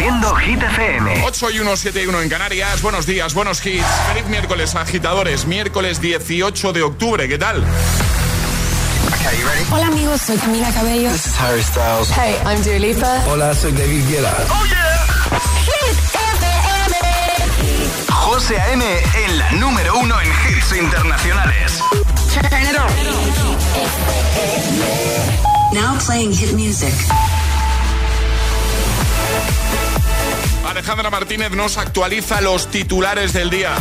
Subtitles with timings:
[0.00, 1.24] Haciendo Hit FM.
[1.26, 2.80] 8 y 1, 7 y 1 en Canarias.
[2.80, 3.84] Buenos días, buenos hits.
[4.08, 5.44] Feliz miércoles, agitadores.
[5.44, 7.28] Miércoles 18 de octubre.
[7.28, 7.62] ¿Qué tal?
[9.70, 11.10] Hola amigos, soy Camila Cabello.
[11.10, 12.08] This is Harry Styles.
[12.16, 13.22] Hey, I'm Dua Lipa.
[13.28, 14.34] Hola, soy David Guetta.
[14.48, 15.06] Oh yeah.
[15.66, 16.96] Hit FM.
[18.10, 18.82] José A.M.
[19.26, 21.78] en la número uno en hits internacionales.
[22.32, 22.88] Turn it on.
[25.74, 26.94] Now playing hit music.
[30.70, 33.74] Alejandra Martínez nos actualiza los titulares del día.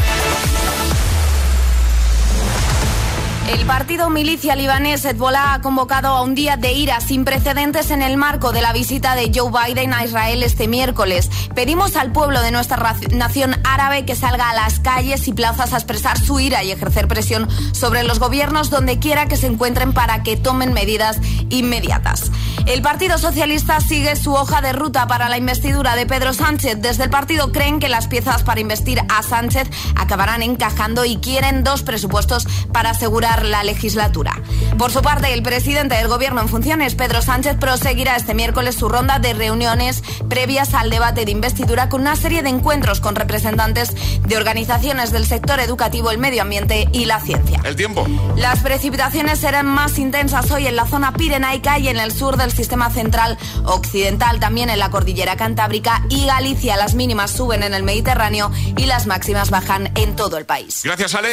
[3.49, 8.03] El partido milicia libanés Hezbollah ha convocado a un día de ira sin precedentes en
[8.03, 11.31] el marco de la visita de Joe Biden a Israel este miércoles.
[11.55, 12.77] Pedimos al pueblo de nuestra
[13.09, 17.07] nación árabe que salga a las calles y plazas a expresar su ira y ejercer
[17.07, 21.18] presión sobre los gobiernos donde quiera que se encuentren para que tomen medidas
[21.49, 22.31] inmediatas.
[22.68, 26.77] El Partido Socialista sigue su hoja de ruta para la investidura de Pedro Sánchez.
[26.81, 31.63] Desde el partido creen que las piezas para investir a Sánchez acabarán encajando y quieren
[31.63, 34.41] dos presupuestos para asegurar la legislatura.
[34.77, 38.90] Por su parte, el presidente del Gobierno en funciones, Pedro Sánchez, proseguirá este miércoles su
[38.90, 43.93] ronda de reuniones previas al debate de investidura con una serie de encuentros con representantes
[44.26, 47.62] de organizaciones del sector educativo, el medio ambiente y la ciencia.
[47.63, 48.05] El tiempo.
[48.35, 52.51] Las precipitaciones serán más intensas hoy en la zona pirenaica y en el sur del
[52.51, 56.77] sistema central occidental, también en la cordillera cantábrica y Galicia.
[56.77, 60.82] Las mínimas suben en el Mediterráneo y las máximas bajan en todo el país.
[60.84, 61.29] Gracias, Ale.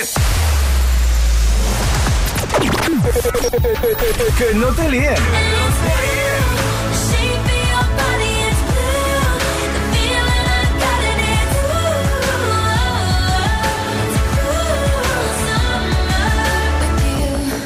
[4.38, 5.14] Que no te líen.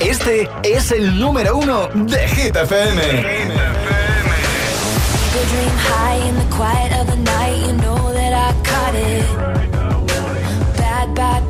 [0.00, 3.02] Este es el número uno de Hit FM.
[5.50, 9.27] dream high in the quiet of the night, you know that I caught it.
[10.77, 11.49] Bad, bad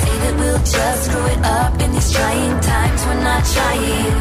[0.00, 3.04] Say that we'll just screw it up in these trying times.
[3.06, 4.14] We're not trying.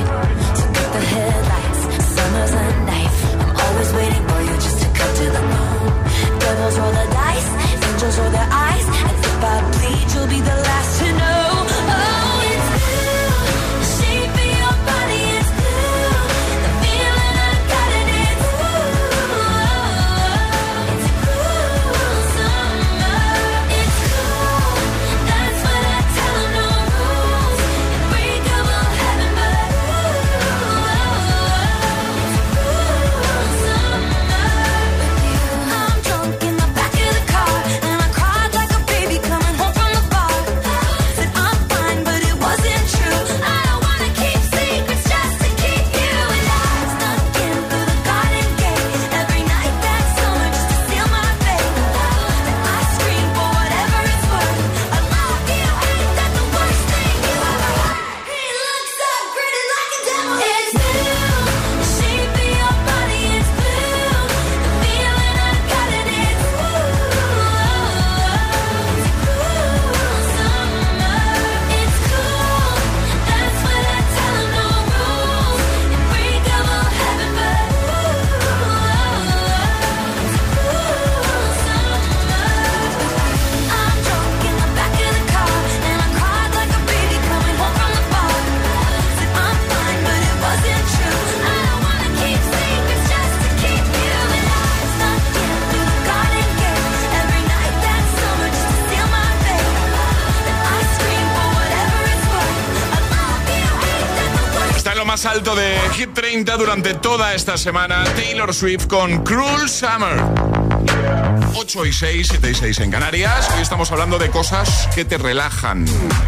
[0.57, 1.81] So cut the headlights.
[2.15, 3.19] Summer's a knife.
[3.41, 5.91] I'm always waiting for you just to cut to the bone.
[6.39, 7.49] Devils roll the dice.
[7.87, 8.85] Angels roll their eyes.
[9.05, 11.42] And if I bleed, you'll be the last to know.
[106.73, 108.03] Durante toda esta semana.
[108.15, 110.23] Taylor Swift con Cruel Summer.
[111.55, 113.47] 8 y 6, 7 y 6 en Canarias.
[113.53, 115.85] Hoy estamos hablando de cosas que te relajan.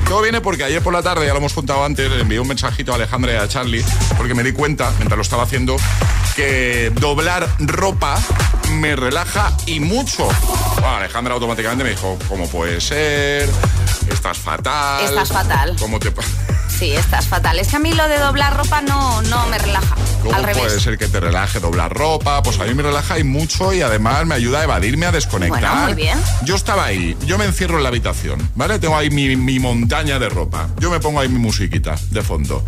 [0.08, 2.48] Todo viene porque ayer por la tarde, ya lo hemos contado antes, le envié un
[2.48, 3.84] mensajito a Alejandra y a Charlie,
[4.18, 5.78] porque me di cuenta, mientras lo estaba haciendo,
[6.36, 8.20] que doblar ropa
[8.74, 10.28] me relaja y mucho.
[10.76, 13.50] Bueno, Alejandra automáticamente me dijo, ¿cómo puede ser?
[14.12, 15.06] Estás fatal.
[15.06, 15.76] Estás fatal.
[15.80, 16.14] ¿Cómo te
[16.68, 17.58] Sí, estás fatal.
[17.58, 19.96] Es que a mí lo de doblar ropa no, no me relaja.
[20.26, 20.82] ¿Cómo Al puede revés.
[20.82, 22.42] ser que te relaje doblar ropa?
[22.42, 25.62] Pues a mí me relaja y mucho y además me ayuda a evadirme, a desconectar.
[25.62, 26.20] Bueno, muy bien.
[26.44, 28.80] Yo estaba ahí, yo me encierro en la habitación, ¿vale?
[28.80, 30.68] Tengo ahí mi, mi montaña de ropa.
[30.80, 32.64] Yo me pongo ahí mi musiquita de fondo.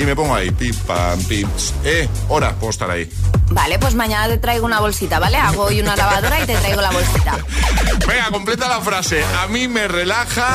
[0.00, 1.46] Y me pongo ahí, pim, pam, pim.
[1.50, 3.06] ps, Eh, hora, puedo estar ahí.
[3.50, 5.36] Vale, pues mañana te traigo una bolsita, ¿vale?
[5.36, 7.36] Hago hoy una lavadora y te traigo la bolsita.
[8.08, 9.22] Venga, completa la frase.
[9.42, 10.48] A mí me relaja.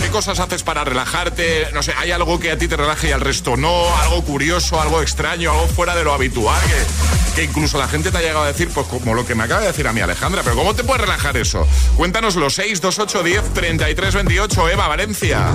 [0.00, 1.66] ¿Qué cosas haces para relajarte?
[1.74, 3.92] No sé, ¿hay algo que a ti te relaje y al resto no?
[4.02, 6.60] ¿Algo curioso, algo extraño, algo fuera de lo habitual?
[6.62, 9.42] Que, que incluso la gente te ha llegado a decir, pues como lo que me
[9.42, 10.42] acaba de decir a mí Alejandra.
[10.44, 11.66] Pero ¿cómo te puede relajar eso?
[11.96, 14.68] Cuéntanos los 6, 2, 8, 10, 33, 28.
[14.68, 15.48] Eva, Valencia.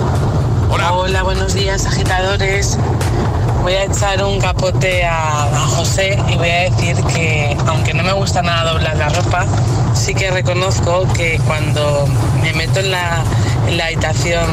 [0.70, 0.92] Hola.
[0.92, 2.76] Hola, buenos días, agitadores.
[3.62, 8.12] Voy a echar un capote a, José y voy a decir que, aunque no me
[8.12, 9.46] gusta nada doblar la ropa,
[9.94, 12.06] sí que reconozco que cuando
[12.42, 13.22] me meto en la,
[13.68, 14.46] en la habitación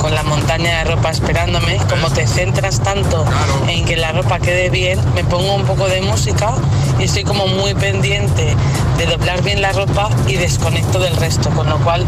[0.00, 3.68] con la montaña de ropa esperándome, como te centras tanto Claro.
[3.68, 6.52] en que la ropa quede bien, me pongo un poco de música
[6.98, 8.54] y estoy como muy pendiente
[8.98, 12.04] de doblar bien la ropa y desconecto del resto, con lo cual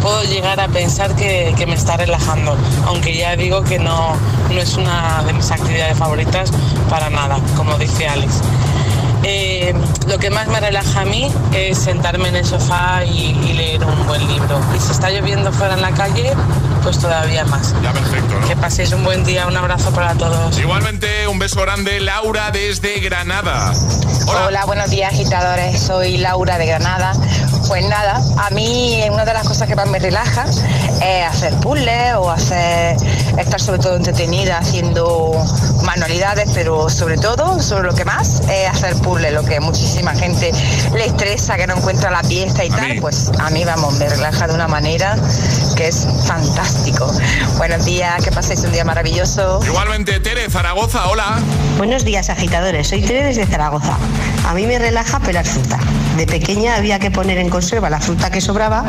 [0.00, 2.56] puedo llegar a pensar que, que me está relajando,
[2.86, 4.14] aunque ya digo que no,
[4.52, 6.50] no es una de mis actividades favoritas
[6.88, 8.40] para nada, como dice Alex.
[9.22, 9.74] Eh,
[10.08, 13.84] lo que más me relaja a mí es sentarme en el sofá y, y leer
[13.84, 14.60] un buen libro.
[14.74, 16.32] Y si está lloviendo fuera en la calle,
[16.82, 17.74] pues todavía más.
[17.82, 18.48] Ya perfecto, ¿no?
[18.48, 20.58] Que paséis un buen día, un abrazo para todos.
[20.58, 23.72] Igualmente, un beso grande, Laura, desde Granada.
[24.26, 24.64] Hola.
[24.64, 27.12] buenos días agitadores, soy Laura de Granada.
[27.70, 30.44] Pues nada, a mí una de las cosas que más me relaja
[31.00, 32.96] es hacer puzzles o hacer
[33.38, 35.32] estar sobre todo entretenida haciendo
[35.84, 40.12] manualidades, pero sobre todo, sobre lo que más es hacer puzzles, lo que a muchísima
[40.16, 40.50] gente
[40.92, 43.00] le estresa, que no encuentra la pieza y A tal, mí.
[43.00, 45.16] pues a mí vamos, me relaja de una manera
[45.76, 47.08] que es fantástico.
[47.56, 49.60] Buenos días, que paséis un día maravilloso.
[49.64, 51.38] Igualmente, Tere, Zaragoza, hola.
[51.78, 52.88] Buenos días, agitadores.
[52.88, 53.96] Soy Tere desde Zaragoza.
[54.48, 55.78] A mí me relaja pelar fruta.
[56.20, 58.84] De pequeña había que poner en conserva la fruta que sobraba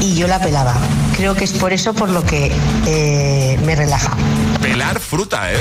[0.00, 0.74] y yo la pelaba.
[1.14, 2.50] Creo que es por eso por lo que
[2.86, 4.16] eh, me relaja.
[4.62, 5.58] Pelar fruta, ¿eh?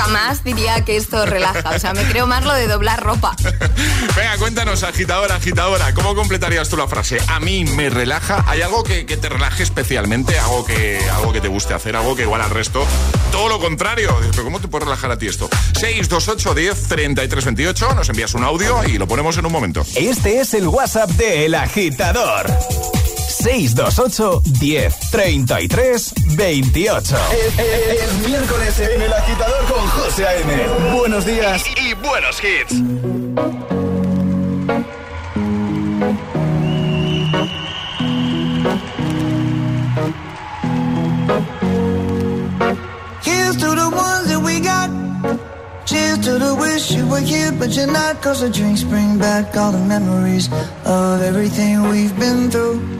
[0.00, 1.70] Jamás diría que esto relaja.
[1.76, 3.36] O sea, me creo más lo de doblar ropa.
[4.16, 7.18] Venga, cuéntanos, agitadora, agitadora, ¿cómo completarías tú la frase?
[7.28, 8.42] A mí me relaja.
[8.46, 10.38] ¿Hay algo que, que te relaje especialmente?
[10.38, 11.96] ¿Algo que, ¿Algo que te guste hacer?
[11.96, 12.86] ¿Algo que igual al resto?
[13.30, 14.18] Todo lo contrario.
[14.30, 15.50] ¿Pero cómo te puede relajar a ti esto?
[15.74, 17.94] 628 10 33 28.
[17.94, 19.84] Nos envías un audio y lo ponemos en un momento.
[19.96, 22.46] Este es el WhatsApp de El Agitador.
[23.40, 27.16] 628 10 33 28.
[27.32, 30.96] Es, es- es miércoles en El Agitador con José A.M.
[30.96, 31.62] Buenos días.
[31.76, 32.74] Y buenos hits.
[43.22, 44.88] Here's to the ones that we got.
[45.86, 48.20] Cheers to the wish you were here, but you're not.
[48.22, 50.48] Cause the drinks bring back all the memories
[50.84, 52.99] of everything we've been through.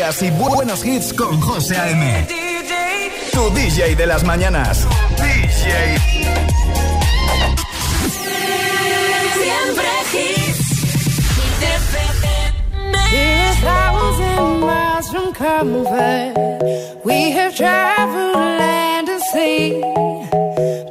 [0.00, 2.26] días y buenos hits con José A.M.
[3.32, 4.86] Tu DJ de las mañanas.
[5.18, 5.98] DJ.
[9.34, 10.60] Siempre hits.
[14.62, 16.34] Miles from comfort.
[17.04, 19.82] We have traveled land and sea.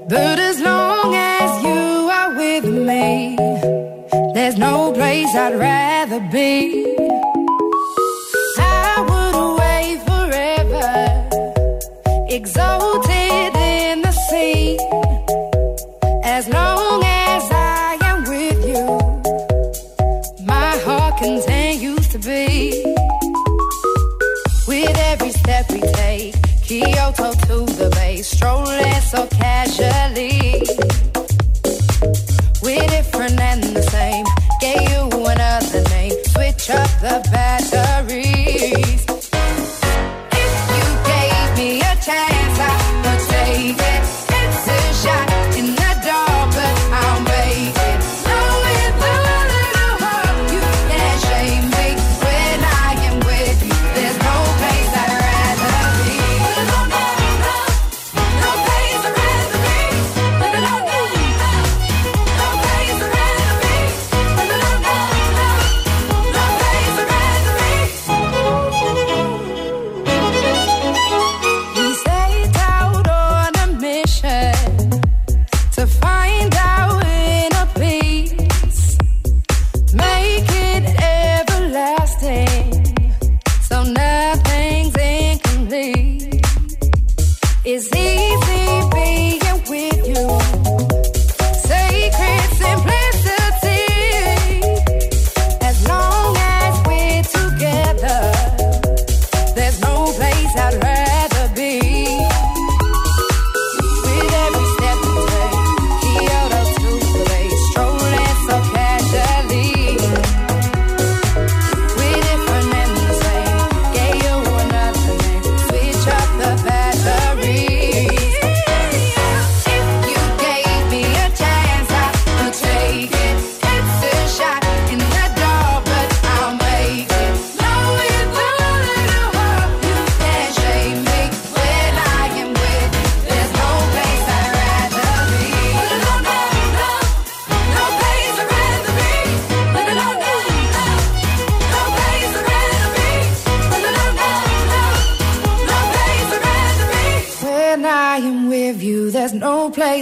[0.08, 3.36] But as long as you are with me,
[4.36, 7.29] there's no place I'd rather be.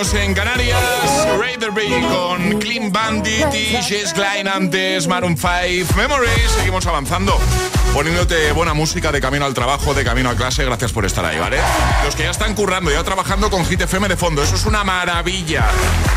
[0.00, 0.78] en Canarias.
[1.38, 6.50] Raverby con Clean Bandit y Jess Klein antes Maroon 5 Memories.
[6.56, 7.38] Seguimos avanzando
[7.94, 10.64] poniéndote buena música de camino al trabajo, de camino a clase.
[10.64, 11.58] Gracias por estar ahí, ¿vale?
[12.04, 14.84] Los que ya están currando, ya trabajando con Hit FM de fondo, eso es una
[14.84, 15.66] maravilla.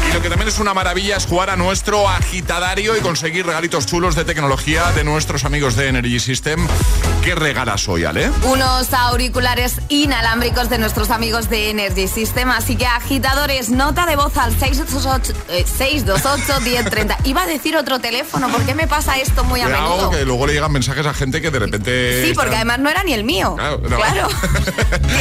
[0.09, 3.85] Y lo que también es una maravilla es jugar a nuestro agitadario y conseguir regalitos
[3.85, 6.67] chulos de tecnología de nuestros amigos de Energy System.
[7.23, 8.29] ¿Qué regalas hoy, Ale?
[8.43, 12.49] Unos auriculares inalámbricos de nuestros amigos de Energy System.
[12.51, 17.17] Así que agitadores, nota de voz al 628, eh, 628 1030.
[17.23, 20.11] Iba a decir otro teléfono, ¿por qué me pasa esto muy a menudo?
[20.11, 22.25] que luego le llegan mensajes a gente que de repente.
[22.25, 23.55] Sí, porque además no era ni el mío.
[23.55, 23.97] Claro, no.
[23.97, 24.27] Claro.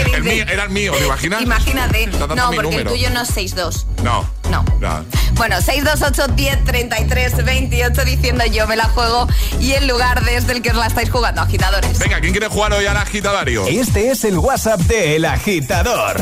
[0.05, 1.43] ¿Qué el mío, era el mío, ¿te imaginas?
[1.43, 2.07] Imagínate.
[2.07, 3.87] No, porque el tuyo no es 62.
[4.03, 4.29] No.
[4.51, 4.65] No.
[4.81, 5.05] Nada.
[5.35, 9.27] Bueno, 628 10 33 28 diciendo yo me la juego
[9.61, 11.99] y el lugar desde el que os la estáis jugando, agitadores.
[11.99, 13.67] Venga, ¿quién quiere jugar hoy al agitadario?
[13.67, 16.17] Este es el WhatsApp de El Agitador.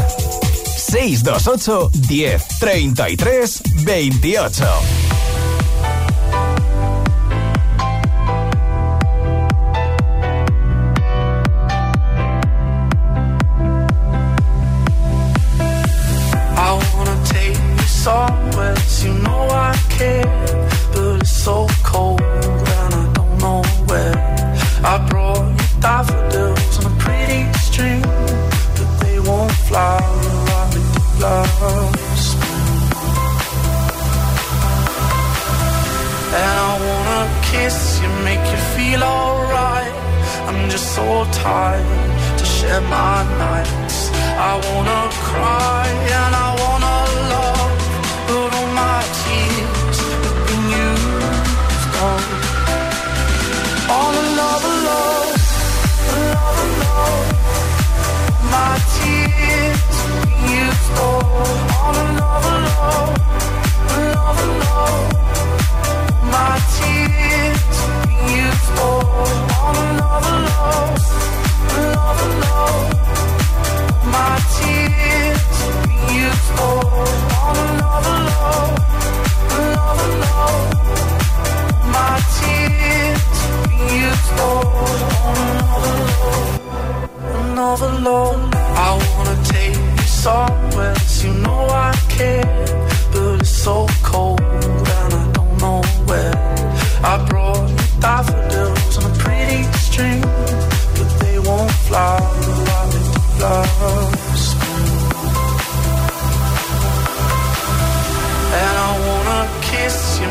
[0.76, 5.09] 628 10 33 28.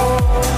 [0.00, 0.57] Oh.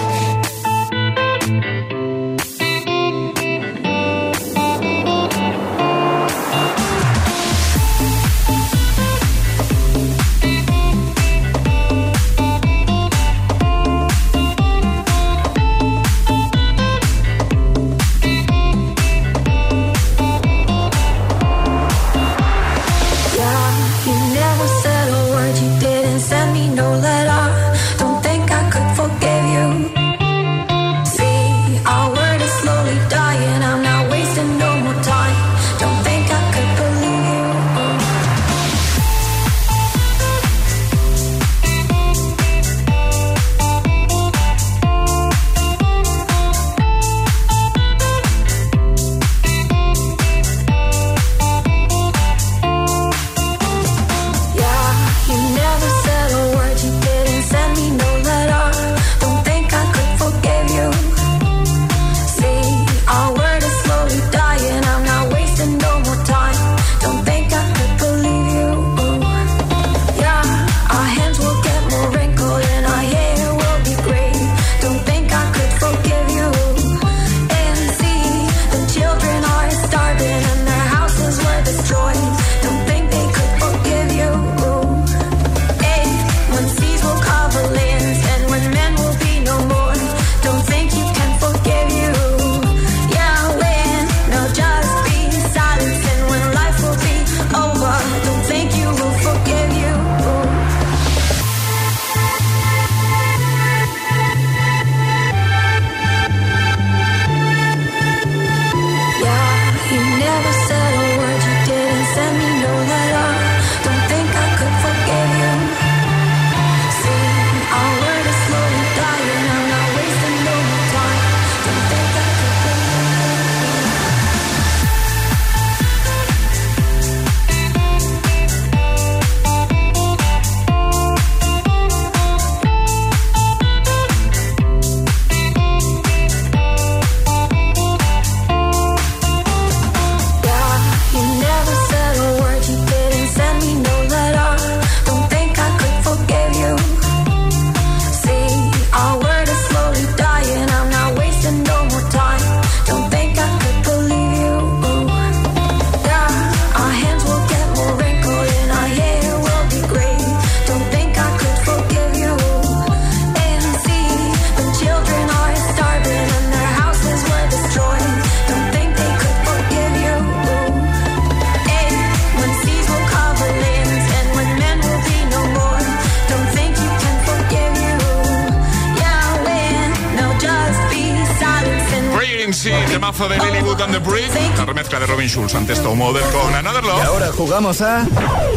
[185.37, 188.05] antes Tom Model con Another Y ahora jugamos a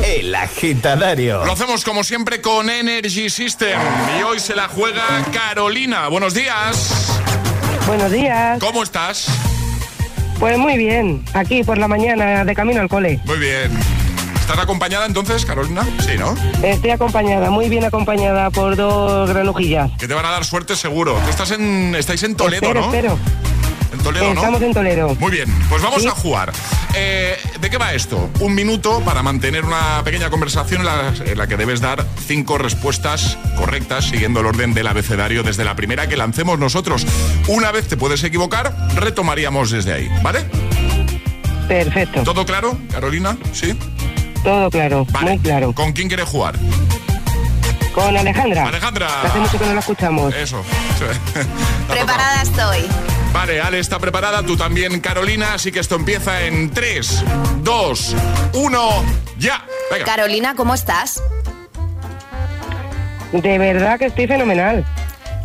[0.05, 1.45] El Agitadario.
[1.45, 3.79] Lo hacemos como siempre con Energy System.
[4.19, 6.09] Y hoy se la juega Carolina.
[6.09, 7.21] Buenos días.
[7.87, 8.59] Buenos días.
[8.59, 9.29] ¿Cómo estás?
[10.41, 13.21] Pues muy bien, aquí por la mañana de camino al cole.
[13.25, 13.71] Muy bien.
[14.41, 15.87] ¿Estás acompañada entonces, Carolina?
[16.01, 16.35] Sí, ¿no?
[16.61, 19.93] Estoy acompañada, muy bien acompañada por dos granujillas.
[19.97, 21.17] Que te van a dar suerte seguro.
[21.31, 22.87] Estás en, estáis en Toledo, espero, ¿no?
[22.93, 23.19] espero.
[24.05, 24.41] En Toledo, ¿no?
[24.41, 25.15] Estamos en Toledo.
[25.19, 26.09] Muy bien, pues vamos Sí.
[26.09, 26.53] a jugar.
[26.95, 28.29] Eh, ¿De qué va esto?
[28.41, 32.59] Un minuto para mantener una pequeña conversación en la, en la que debes dar cinco
[32.59, 37.07] respuestas correctas siguiendo el orden del abecedario desde la primera que lancemos nosotros.
[37.49, 40.45] Una vez te puedes equivocar, retomaríamos desde ahí, ¿vale?
[41.67, 42.23] Perfecto.
[42.25, 43.39] ¿Todo claro, Carolina?
[43.53, 43.75] ¿Sí?
[44.45, 45.73] Todo claro, muy claro.
[45.73, 46.57] ¿Con quién quieres jugar?
[47.95, 48.67] Con Alejandra.
[48.69, 49.23] Alejandra.
[49.23, 50.35] Hace mucho que no la escuchamos.
[50.35, 50.63] Eso.
[51.89, 52.81] Preparada estoy.
[53.35, 57.25] Vale, Ale está preparada, tú también, Carolina, así que esto empieza en 3,
[57.65, 58.17] 2,
[58.53, 59.05] 1,
[59.39, 59.65] ya.
[59.91, 60.05] Venga.
[60.05, 61.21] Carolina, ¿cómo estás?
[63.33, 64.87] De verdad que estoy fenomenal.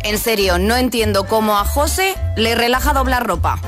[0.04, 3.58] En serio, no entiendo cómo a José le relaja doblar ropa.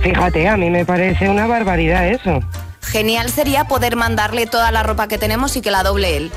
[0.00, 2.40] Fíjate, a mí me parece una barbaridad eso.
[2.80, 6.32] Genial sería poder mandarle toda la ropa que tenemos y que la doble él.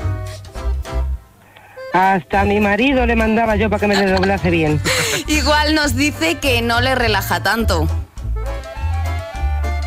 [1.94, 4.78] Hasta a mi marido le mandaba yo para que me le doblase bien.
[5.26, 7.86] Igual nos dice que no le relaja tanto.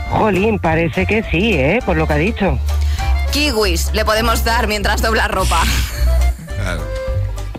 [0.10, 1.80] Jolín, parece que sí, ¿eh?
[1.86, 2.58] Por lo que ha dicho.
[3.32, 5.62] Kiwis le podemos dar mientras dobla ropa.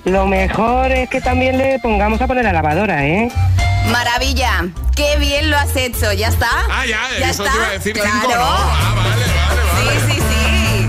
[0.04, 3.30] Lo mejor es que también le pongamos a poner la lavadora, ¿eh?
[3.92, 6.48] Maravilla, qué bien lo has hecho, ¿ya está?
[6.70, 7.52] Ah, ya, ¿Ya eso está?
[7.52, 8.10] te iba a decir claro.
[8.20, 8.42] cinco, ¿no?
[8.44, 10.00] Ah, vale, vale, vale.
[10.00, 10.22] Sí, sí,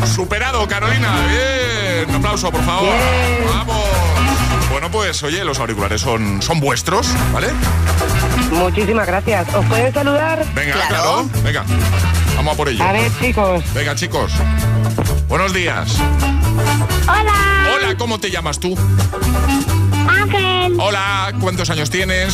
[0.06, 0.15] sí.
[0.15, 1.13] Superado, Carolina.
[1.30, 2.10] Bien.
[2.10, 2.94] Un aplauso, por favor.
[3.54, 3.86] Vamos.
[4.82, 7.50] Bueno, pues oye, los auriculares son, son vuestros, ¿vale?
[8.50, 9.54] Muchísimas gracias.
[9.54, 10.44] ¿Os pueden saludar?
[10.56, 11.30] Venga, claro.
[11.44, 11.63] Venga,
[12.36, 12.84] vamos a por ello.
[12.84, 13.63] A ver, chicos.
[13.76, 14.32] Venga, chicos.
[15.30, 15.98] Buenos días.
[17.04, 17.67] Hola.
[17.76, 18.76] Hola, ¿cómo te llamas tú?
[20.10, 20.76] Ángel.
[20.80, 22.34] Hola, ¿cuántos años tienes?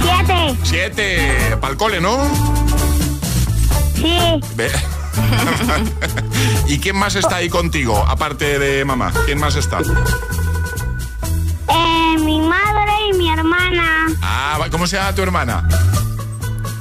[0.00, 0.56] Siete.
[0.62, 1.58] Siete.
[1.60, 2.24] Pa'l cole, ¿no?
[3.96, 4.16] Sí.
[4.54, 4.72] Ve-
[6.68, 9.12] ¿Y quién más está ahí contigo, aparte de mamá?
[9.26, 9.80] ¿Quién más está?
[11.68, 14.06] Eh, mi madre y mi hermana.
[14.22, 15.66] Ah, ¿cómo se llama tu hermana?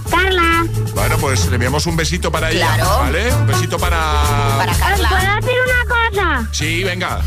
[0.09, 0.65] Carla.
[0.93, 2.99] Bueno, pues le enviamos un besito para ella, Claro.
[2.99, 3.33] ¿vale?
[3.35, 4.59] Un besito para...
[4.63, 6.47] ¿Os puedo decir una cosa?
[6.51, 7.19] Sí, venga.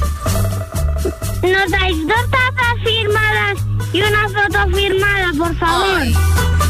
[1.43, 3.59] Nos dais dos tazas firmadas
[3.93, 6.03] y una foto firmada, por favor.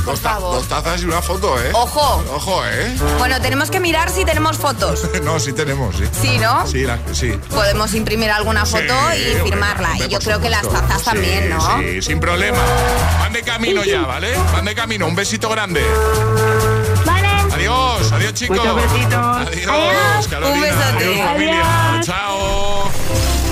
[0.07, 1.71] Dos, ta- dos tazas y una foto, ¿eh?
[1.75, 2.23] Ojo.
[2.33, 2.97] Ojo, ¿eh?
[3.19, 5.03] Bueno, tenemos que mirar si tenemos fotos.
[5.25, 6.05] no, sí tenemos, sí.
[6.23, 6.65] Sí, ¿no?
[6.67, 7.33] Sí, la- sí.
[7.51, 9.91] Podemos imprimir alguna foto Sí, y hombre, firmarla.
[9.91, 11.79] hombre, y yo creo que las tazas también, ¿no?
[11.81, 12.59] Sí, sin problema.
[13.19, 14.35] Van de camino ya, ¿vale?
[14.53, 15.07] Van de camino.
[15.07, 15.85] Un besito grande.
[17.05, 17.27] Vale.
[17.53, 18.59] Adiós, adiós chicos.
[18.59, 19.15] Muchos besitos.
[19.15, 20.55] Adiós, Carolina.
[20.57, 21.05] Un besote.
[21.05, 22.01] Adiós, familia.
[22.03, 22.91] Chao.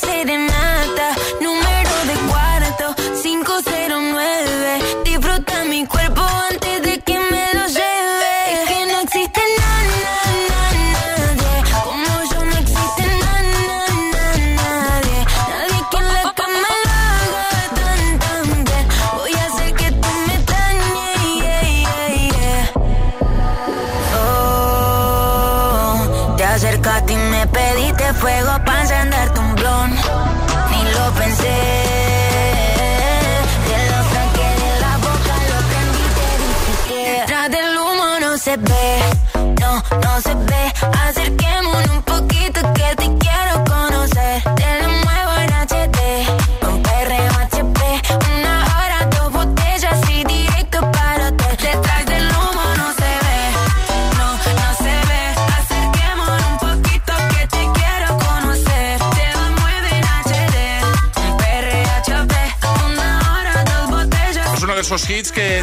[0.00, 1.08] serenata,
[1.40, 4.80] número de cuarto, 509.
[5.04, 6.89] Disfruta mi cuerpo antes de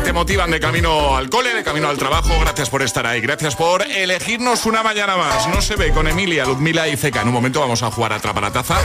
[0.07, 2.29] te motivan de camino al cole, de camino al trabajo.
[2.39, 3.19] Gracias por estar ahí.
[3.19, 5.49] Gracias por elegirnos una mañana más.
[5.49, 7.23] No se ve con Emilia, Ludmila y Zeca.
[7.23, 8.77] En un momento vamos a jugar a Atrapa la Taza.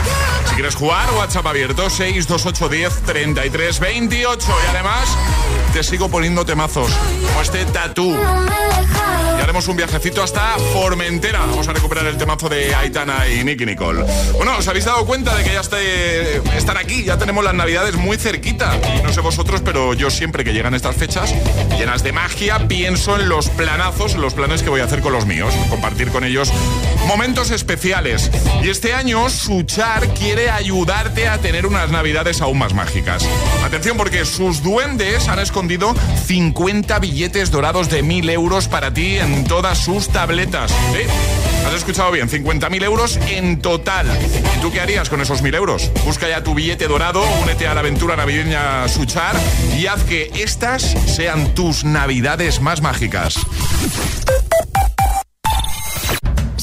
[0.49, 4.47] Si quieres jugar, WhatsApp abierto 628 10 33 28.
[4.65, 5.17] Y además,
[5.71, 6.91] te sigo poniendo temazos.
[6.91, 8.19] Como este tatú.
[9.43, 11.39] Haremos un viajecito hasta Formentera.
[11.41, 14.05] Vamos a recuperar el temazo de Aitana y Nicky Nicole.
[14.37, 17.03] Bueno, ¿os habéis dado cuenta de que ya están aquí?
[17.03, 18.79] Ya tenemos las navidades muy cerquita.
[19.03, 21.35] No sé vosotros, pero yo siempre que llegan estas fechas
[21.77, 25.25] llenas de magia, pienso en los planazos, los planes que voy a hacer con los
[25.25, 25.53] míos.
[25.69, 26.49] Compartir con ellos
[27.07, 28.29] momentos especiales.
[28.63, 33.25] Y este año, Suchar quiere ayudarte a tener unas navidades aún más mágicas.
[33.63, 39.43] Atención, porque sus duendes han escondido 50 billetes dorados de 1000 euros para ti en
[39.45, 40.71] todas sus tabletas.
[40.71, 41.07] ¿Sí?
[41.65, 44.05] Has escuchado bien, 50.000 euros en total.
[44.57, 45.91] ¿Y tú qué harías con esos 1.000 euros?
[46.05, 49.35] Busca ya tu billete dorado, únete a la aventura navideña Suchar
[49.77, 53.39] y haz que estas sean tus navidades más mágicas.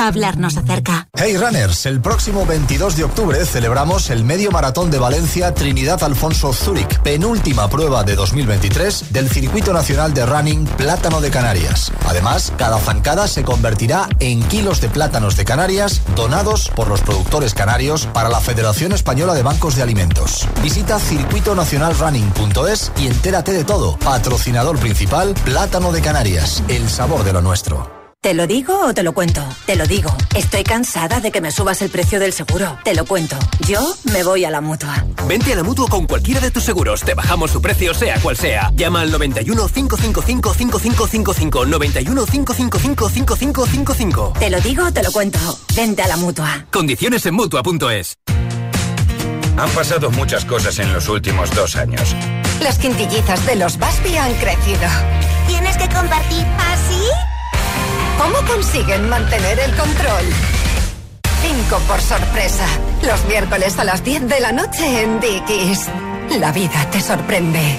[0.00, 1.08] Hablarnos acerca.
[1.14, 6.54] Hey Runners, el próximo 22 de octubre celebramos el Medio Maratón de Valencia Trinidad Alfonso
[6.54, 11.92] Zúrich, penúltima prueba de 2023 del Circuito Nacional de Running Plátano de Canarias.
[12.08, 17.52] Además, cada zancada se convertirá en kilos de plátanos de Canarias donados por los productores
[17.52, 20.48] canarios para la Federación Española de Bancos de Alimentos.
[20.62, 23.98] Visita circuitonacionalrunning.es y entérate de todo.
[23.98, 27.99] Patrocinador principal, Plátano de Canarias, el sabor de lo nuestro.
[28.22, 29.42] ¿Te lo digo o te lo cuento?
[29.64, 30.14] Te lo digo.
[30.36, 32.78] Estoy cansada de que me subas el precio del seguro.
[32.84, 33.38] Te lo cuento.
[33.66, 33.80] Yo
[34.12, 35.06] me voy a la mutua.
[35.26, 37.00] Vente a la mutua con cualquiera de tus seguros.
[37.00, 38.70] Te bajamos su precio, sea cual sea.
[38.74, 41.64] Llama al 91 555 5555.
[41.64, 44.32] 91 555 5555.
[44.38, 45.38] Te lo digo o te lo cuento.
[45.74, 46.66] Vente a la mutua.
[46.70, 48.18] Condiciones en mutua.es.
[49.56, 52.14] Han pasado muchas cosas en los últimos dos años.
[52.62, 54.90] Las quintillizas de los Baspi han crecido.
[55.48, 57.00] ¿Tienes que compartir así?
[58.20, 60.24] ¿Cómo consiguen mantener el control?
[61.40, 62.66] Cinco por sorpresa.
[63.02, 65.88] Los miércoles a las 10 de la noche en Dickies.
[66.38, 67.78] La vida te sorprende.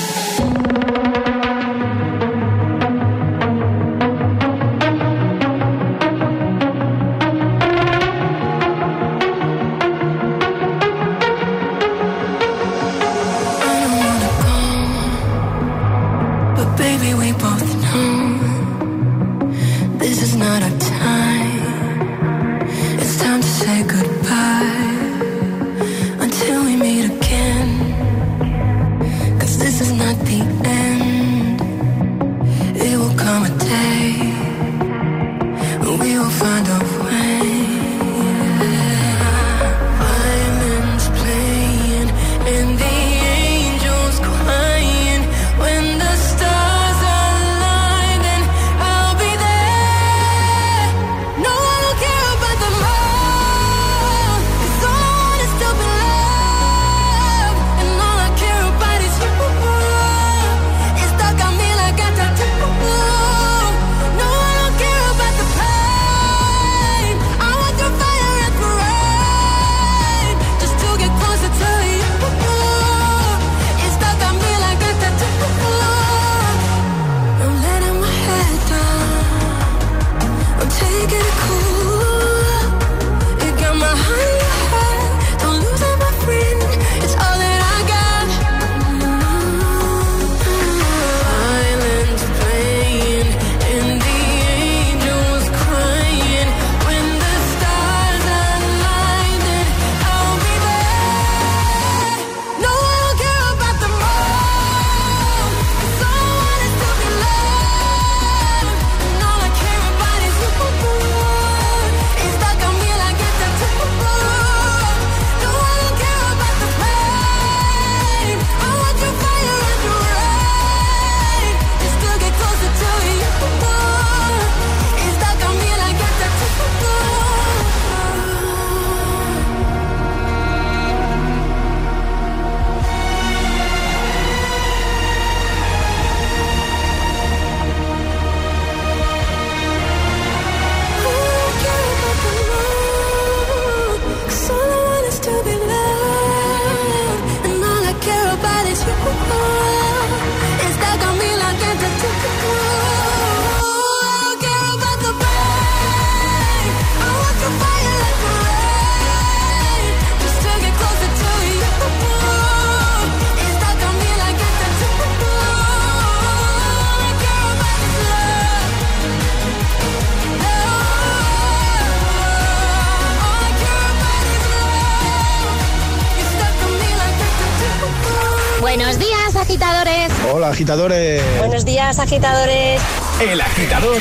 [181.39, 182.79] Buenos días, agitadores.
[183.19, 183.99] El agitador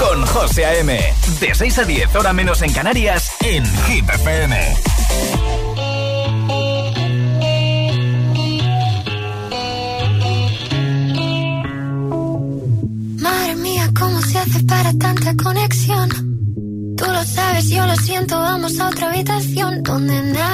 [0.00, 0.98] con José A.M.
[1.38, 4.76] De 6 a 10, hora menos en Canarias, en Hit FM.
[13.20, 16.08] Madre mía, ¿cómo se hace para tanta conexión?
[16.96, 20.53] Tú lo sabes, yo lo siento, vamos a otra habitación donde nadie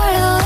[0.00, 0.39] recuerdo.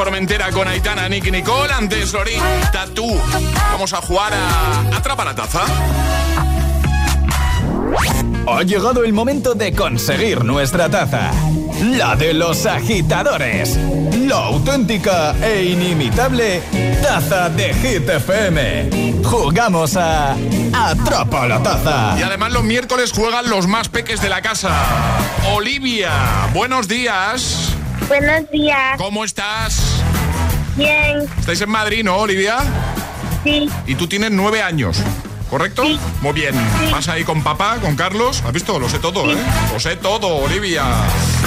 [0.00, 2.40] Formentera con Aitana, Nicky Nicole, antes Lorín,
[2.72, 3.20] Tatú.
[3.70, 5.60] Vamos a jugar a Atrapa la Taza.
[8.48, 11.30] Ha llegado el momento de conseguir nuestra taza.
[11.82, 13.76] La de los agitadores.
[14.26, 16.62] La auténtica e inimitable
[17.02, 19.22] taza de Hit FM.
[19.22, 20.34] Jugamos a
[20.72, 22.16] Atrapa la taza.
[22.18, 24.70] Y además los miércoles juegan los más peques de la casa.
[25.52, 26.10] Olivia,
[26.54, 27.74] buenos días.
[28.10, 28.96] Buenos días.
[28.98, 29.79] ¿Cómo estás?
[30.80, 31.28] Bien.
[31.38, 32.56] ¿Estáis en Madrid, no, Olivia?
[33.44, 33.68] Sí.
[33.86, 34.96] Y tú tienes nueve años.
[35.50, 35.82] ¿Correcto?
[36.22, 36.54] Muy bien.
[36.92, 38.42] Vas ahí con papá, con Carlos.
[38.46, 38.78] ¿Has visto?
[38.78, 39.36] Lo sé todo, ¿eh?
[39.72, 40.84] Lo sé todo, Olivia.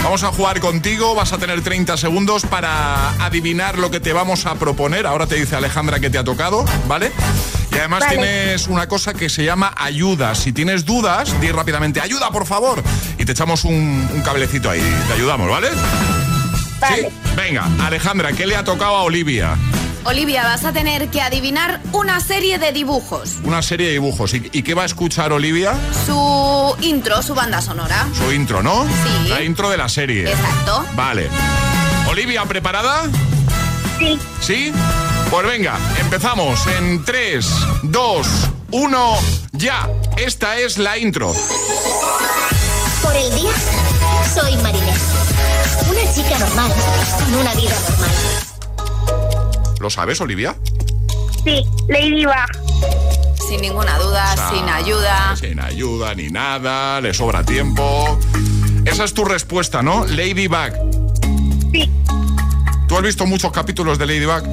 [0.04, 1.16] Vamos a jugar contigo.
[1.16, 5.08] Vas a tener 30 segundos para adivinar lo que te vamos a proponer.
[5.08, 7.12] Ahora te dice Alejandra que te ha tocado, ¿vale?
[7.72, 8.18] Y además Vale.
[8.18, 10.36] tienes una cosa que se llama ayuda.
[10.36, 12.84] Si tienes dudas, di rápidamente, ayuda, por favor.
[13.18, 14.84] Y te echamos un, un cablecito ahí.
[15.08, 15.70] Te ayudamos, ¿vale?
[16.90, 17.10] Vale.
[17.10, 17.32] Sí.
[17.36, 19.58] Venga, Alejandra, ¿qué le ha tocado a Olivia?
[20.06, 23.36] Olivia, vas a tener que adivinar una serie de dibujos.
[23.44, 24.34] Una serie de dibujos.
[24.34, 25.76] ¿Y, y qué va a escuchar Olivia?
[26.06, 28.08] Su intro, su banda sonora.
[28.14, 28.84] Su intro, ¿no?
[28.84, 29.30] Sí.
[29.30, 30.30] La intro de la serie.
[30.30, 30.86] Exacto.
[30.96, 31.30] Vale.
[32.10, 33.04] Olivia, ¿preparada?
[33.98, 34.20] Sí.
[34.42, 34.74] ¿Sí?
[35.30, 37.48] Pues venga, empezamos en 3,
[37.84, 38.28] 2,
[38.72, 39.18] 1,
[39.54, 39.88] ya.
[40.18, 41.34] Esta es la intro.
[43.02, 43.52] Por el día,
[44.34, 45.02] soy Marinés.
[45.90, 46.72] Una chica normal,
[47.20, 48.12] con una vida normal.
[49.80, 50.56] ¿Lo sabes, Olivia?
[51.44, 51.66] Sí.
[51.90, 52.34] Ladybug.
[53.48, 55.36] Sin ninguna duda, O sea, sin ayuda.
[55.36, 58.18] Sin ayuda ni nada, le sobra tiempo.
[58.86, 60.06] Esa es tu respuesta, ¿no?
[60.06, 60.74] Ladybug.
[61.72, 61.92] Sí.
[62.88, 64.44] ¿Tú has visto muchos capítulos de Ladybug?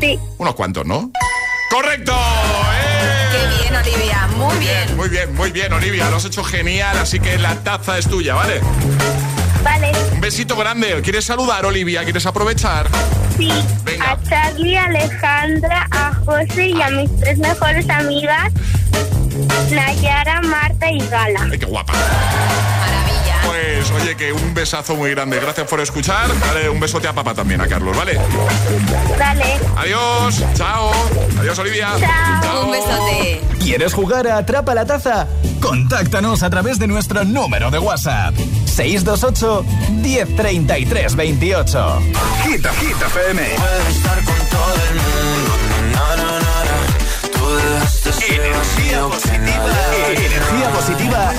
[0.00, 0.18] Sí.
[0.38, 1.10] Unos cuantos, ¿no?
[1.70, 2.12] ¡Correcto!
[2.12, 3.28] ¡Eh!
[3.32, 4.28] Qué bien, Olivia.
[4.36, 4.96] Muy bien.
[4.96, 6.10] Muy bien, muy bien, Olivia.
[6.10, 8.60] Lo has hecho genial, así que la taza es tuya, ¿vale?
[9.62, 9.92] Vale.
[10.12, 11.00] Un besito grande.
[11.02, 12.02] ¿Quieres saludar, Olivia?
[12.04, 12.88] ¿Quieres aprovechar?
[13.36, 13.50] Sí.
[13.84, 14.12] Venga.
[14.12, 18.52] A Charlie, a Alejandra, a José y a mis tres mejores amigas,
[19.70, 21.48] Nayara, Marta y Gala.
[21.50, 21.92] Ay, qué guapa.
[23.94, 25.38] Oye, que un besazo muy grande.
[25.40, 26.28] Gracias por escuchar.
[26.40, 28.18] Dale un besote a papá también, a Carlos, ¿vale?
[29.18, 29.58] Dale.
[29.76, 30.42] Adiós.
[30.54, 30.92] Chao.
[31.38, 31.88] Adiós, Olivia.
[31.98, 32.64] Chao.
[32.66, 33.40] Un besote.
[33.58, 35.26] ¿Quieres jugar a Atrapa la Taza?
[35.60, 38.34] Contáctanos a través de nuestro número de WhatsApp.
[38.66, 42.00] 628 1033 28.
[42.44, 43.42] Hit, Hit FM.
[43.90, 45.52] estar con todo el mundo.
[45.92, 47.30] Na, na, na, na.
[47.32, 49.70] Tú dejaste ser Energía positiva.
[50.16, 51.32] Energía positiva.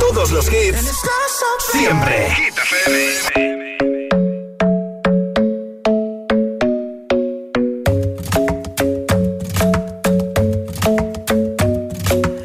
[0.00, 0.92] Todos los hits.
[1.72, 2.34] Siempre.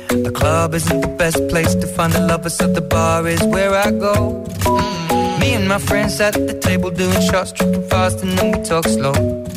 [0.09, 3.73] The club isn't the best place to find the lovers, so the bar is where
[3.75, 4.43] I go.
[5.39, 8.85] Me and my friends at the table doing shots, tripping fast, and then we talk
[8.85, 9.42] slow.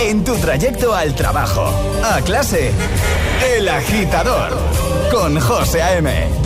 [0.00, 1.70] En tu trayecto al trabajo,
[2.02, 2.70] a clase,
[3.56, 4.56] El Agitador,
[5.10, 6.43] con José A.M.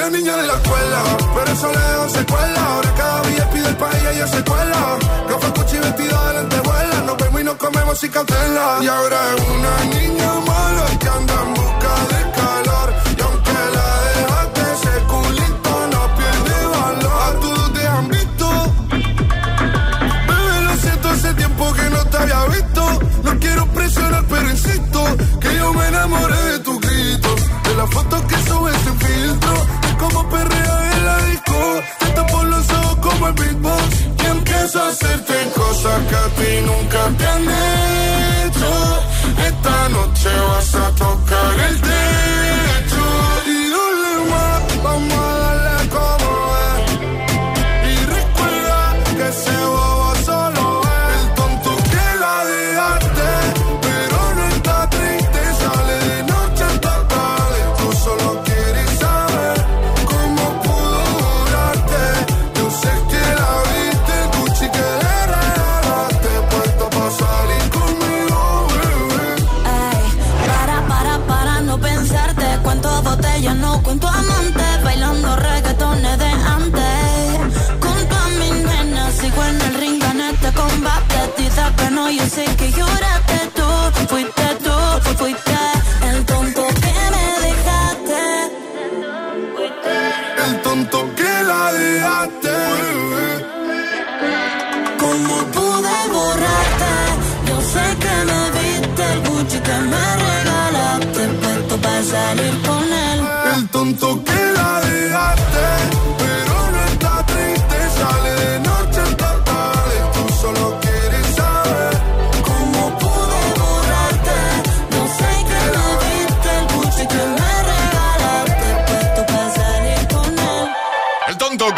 [0.00, 1.02] Aquella niña de la escuela,
[1.34, 2.64] pero eso lejos se cuela.
[2.64, 4.98] Ahora cada día pide el país y ella se cuela.
[5.28, 7.02] Gafas, Gucci, vestida de lentejuela.
[7.04, 8.78] Nos vemos y nos comemos sin cautela.
[8.80, 12.94] Y ahora es una niña mala que anda en busca de calor.
[13.18, 17.22] Y aunque la dejaste, ese culito no pierde valor.
[17.22, 18.46] A todos te han visto.
[20.28, 23.00] Bebé, lo siento, hace tiempo que no te había visto.
[23.22, 25.04] No quiero presionar, pero insisto
[25.40, 27.34] que yo me enamoré de tu grito.
[27.64, 28.79] De las fotos que subes
[33.30, 34.00] el beatbox.
[34.22, 37.44] Y empiezo a hacerte cosas que a ti nunca te han
[38.46, 38.70] hecho.
[39.48, 42.69] Esta noche vas a tocar el techo.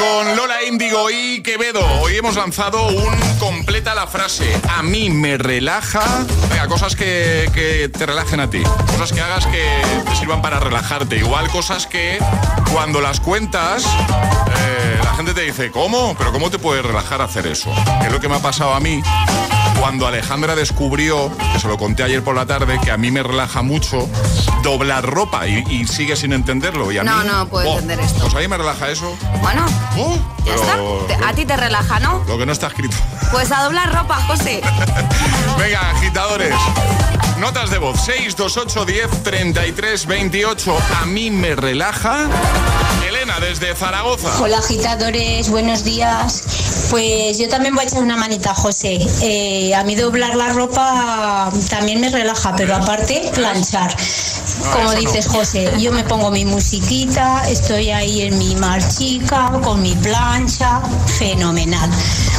[0.02, 1.80] Con Lola Índigo y Quevedo.
[2.00, 4.60] Hoy hemos lanzado un completa la frase.
[4.68, 6.24] A mí me relaja.
[6.48, 8.62] Venga, cosas que, que te relajen a ti.
[8.86, 9.64] Cosas que hagas que
[10.04, 11.18] te sirvan para relajarte.
[11.18, 12.18] Igual cosas que
[12.72, 16.16] cuando las cuentas, eh, la gente te dice, ¿cómo?
[16.18, 17.72] Pero ¿cómo te puede relajar hacer eso?
[18.04, 19.02] Es lo que me ha pasado a mí.
[19.82, 23.20] Cuando Alejandra descubrió, que se lo conté ayer por la tarde, que a mí me
[23.20, 24.08] relaja mucho
[24.62, 26.92] doblar ropa y, y sigue sin entenderlo.
[26.92, 28.20] Y a No, mí, no puedo oh, entender esto.
[28.20, 29.12] Pues a mí me relaja eso.
[29.40, 29.66] Bueno,
[30.44, 30.78] ya está.
[31.28, 32.22] A ti te relaja, ¿no?
[32.28, 32.96] Lo que no está escrito.
[33.32, 34.62] Pues a doblar ropa, José.
[35.58, 36.54] Venga, agitadores.
[37.42, 40.76] Notas de voz 628 10 33 28.
[41.00, 42.28] A mí me relaja.
[43.04, 44.28] Elena, desde Zaragoza.
[44.40, 46.86] Hola agitadores, buenos días.
[46.88, 49.00] Pues yo también voy a echar una manita, José.
[49.22, 53.92] Eh, a mí doblar la ropa también me relaja, pero aparte planchar.
[54.72, 59.96] Como dices, José, yo me pongo mi musiquita, estoy ahí en mi marchica, con mi
[59.96, 60.80] plancha,
[61.18, 61.90] fenomenal.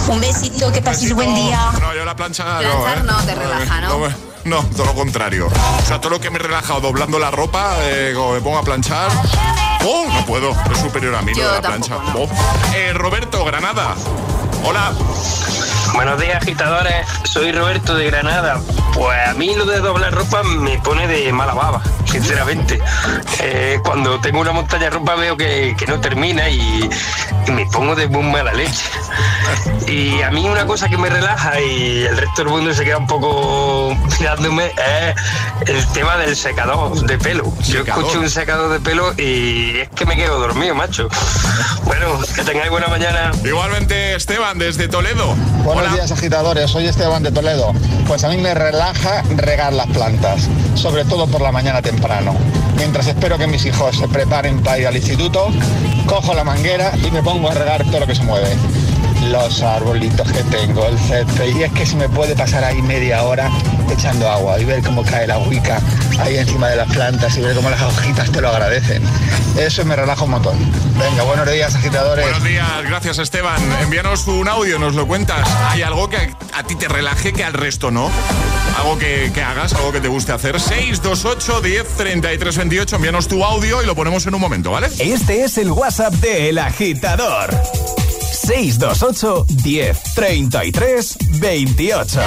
[0.08, 1.74] Un besito, que paséis buen día.
[1.82, 3.04] No, yo la plancha no, Planchar ¿eh?
[3.04, 4.33] no te relaja, ¿no?
[4.46, 5.48] No, todo lo contrario.
[5.48, 8.64] O sea, todo lo que me he relajado doblando la ropa, eh, me pongo a
[8.64, 9.10] planchar,
[9.86, 10.06] ¡Oh!
[10.14, 12.18] No puedo, es superior a mí lo de la tampoco, plancha.
[12.18, 12.76] Oh.
[12.76, 13.96] Eh, Roberto, Granada.
[14.64, 14.94] Hola.
[15.94, 17.06] Buenos días, agitadores.
[17.24, 18.62] Soy Roberto de Granada.
[18.94, 21.82] Pues a mí lo de doblar ropa me pone de mala baba,
[22.14, 22.80] sinceramente.
[23.42, 26.88] Eh, cuando tengo una montaña de ropa veo que, que no termina y,
[27.48, 28.86] y me pongo de muy mala leche.
[29.88, 32.98] Y a mí una cosa que me relaja y el resto del mundo se queda
[33.00, 37.46] un poco mirándome es el tema del secador de pelo.
[37.62, 38.04] Yo Secador.
[38.04, 41.08] escucho un secador de pelo y es que me quedo dormido, macho.
[41.86, 43.32] Bueno, que tengáis buena mañana.
[43.44, 45.34] Igualmente, Esteban, desde Toledo.
[45.64, 47.74] Buenos días agitadores, soy Esteban de Toledo.
[48.08, 52.03] Pues a mí me relaja regar las plantas, sobre todo por la mañana temprano.
[52.76, 55.48] Mientras espero que mis hijos se preparen para ir al instituto,
[56.06, 58.50] cojo la manguera y me pongo a regar todo lo que se mueve.
[59.32, 63.24] Los arbolitos que tengo, el césped, y es que se me puede pasar ahí media
[63.24, 63.50] hora
[63.92, 65.80] echando agua y ver cómo cae la agüica
[66.20, 69.04] ahí encima de las plantas y ver cómo las hojitas te lo agradecen.
[69.58, 70.58] Eso me relaja un montón.
[71.00, 72.26] Venga, buenos días agitadores.
[72.26, 73.62] Buenos días, gracias Esteban.
[73.82, 75.48] Envíanos un audio, nos lo cuentas.
[75.70, 78.10] ¿Hay algo que a, a ti te relaje que al resto no?
[78.80, 80.60] Algo que, que hagas, algo que te guste hacer.
[80.60, 82.96] 628 10 33 28.
[82.96, 84.88] Envíanos tu audio y lo ponemos en un momento, ¿vale?
[85.00, 87.52] Este es el WhatsApp de El Agitador.
[88.44, 91.02] 628 10 33
[91.40, 92.18] 28.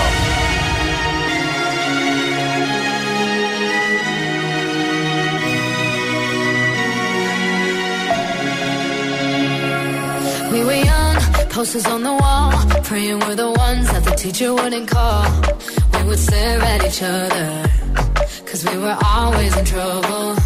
[10.53, 11.17] We were young,
[11.51, 12.53] posters on the wall,
[12.85, 15.29] praying we're the ones that the teacher wouldn't call.
[15.93, 17.69] We would stare at each other,
[18.47, 20.46] cause we were always in trouble.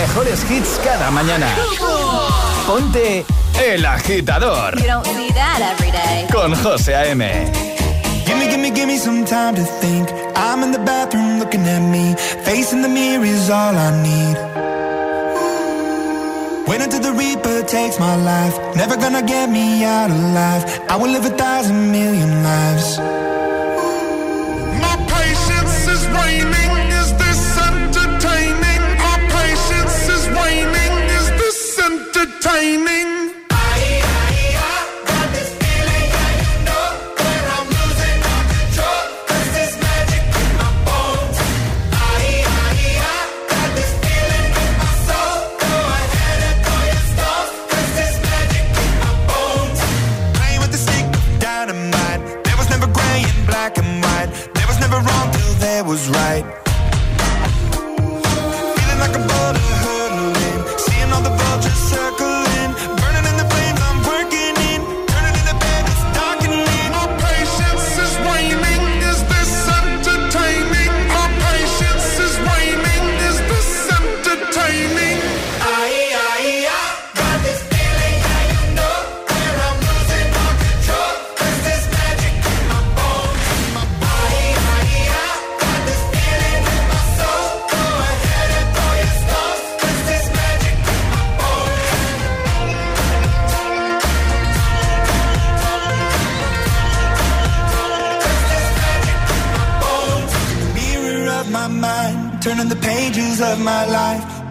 [0.00, 1.48] mejores hits cada mañana.
[2.66, 3.24] Ponte
[3.62, 6.26] El Agitador You don't see that every day.
[6.32, 7.22] con José A.M.
[8.24, 10.08] Gimme, gimme, gimme some time to think.
[10.34, 12.14] I'm in the bathroom looking at me.
[12.44, 14.36] Facing the mirror is all I need.
[16.66, 18.54] Wait until the Reaper takes my life.
[18.76, 20.62] Never gonna get me out alive.
[20.88, 22.98] I will live a thousand million lives.
[32.62, 32.99] Amen.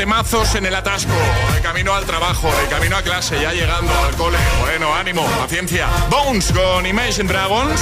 [0.00, 1.12] Temazos en el atasco,
[1.54, 4.38] de camino al trabajo, de camino a clase, ya llegando al cole.
[4.60, 5.88] Bueno, ánimo, paciencia.
[6.08, 7.78] Bones con Imagine Dragons.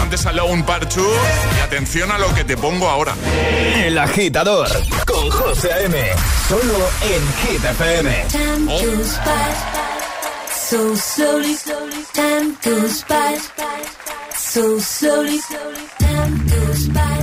[0.00, 1.06] Antes Alone Part 2.
[1.58, 3.14] Y atención a lo que te pongo ahora.
[3.74, 4.68] El agitador
[5.06, 5.98] con José A.M.
[6.48, 8.24] Solo en Hit FM.
[8.32, 11.56] Time goes by so slowly.
[12.14, 13.38] Time goes by
[14.34, 15.40] so slowly.
[15.98, 17.19] Time goes by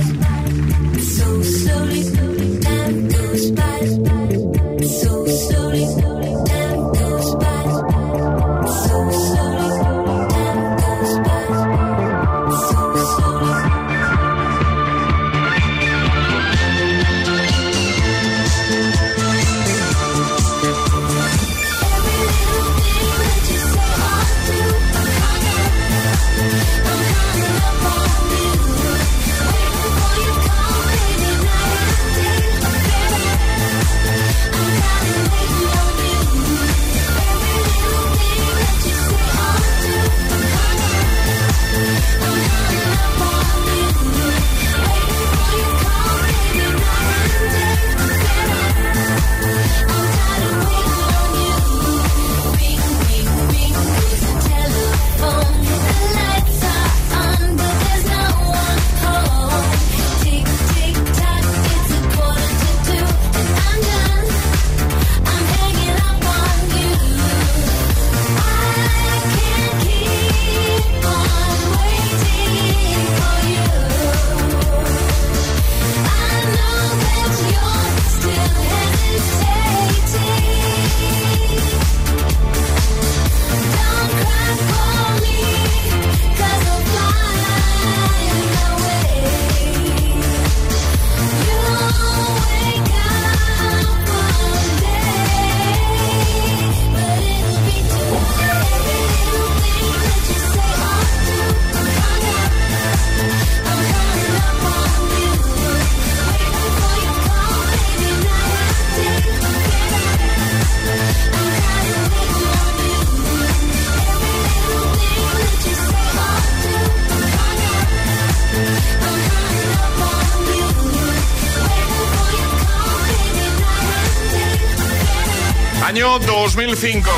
[126.58, 127.08] 2005.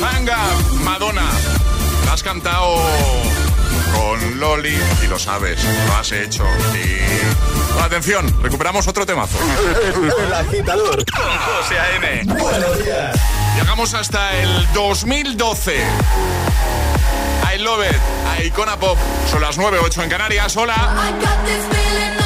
[0.00, 0.38] Manga,
[0.82, 1.28] Madonna.
[2.06, 2.76] La has cantado
[3.94, 6.44] con Loli y lo sabes, lo has hecho.
[6.74, 7.78] Y.
[7.82, 9.36] Atención, recuperamos otro temazo.
[10.24, 12.22] El agitador con José A.M.
[12.40, 13.20] Buenos días.
[13.54, 15.76] Llegamos hasta el 2012.
[17.54, 17.96] I love it.
[18.30, 18.96] A Icona Pop.
[19.30, 20.56] Son las 9.08 en Canarias.
[20.56, 20.74] Hola.
[20.74, 22.19] I got this